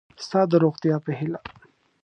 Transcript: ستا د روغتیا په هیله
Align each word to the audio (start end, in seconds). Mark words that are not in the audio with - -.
ستا 0.25 0.41
د 0.51 0.53
روغتیا 0.63 0.95
په 1.05 1.11
هیله 1.19 1.39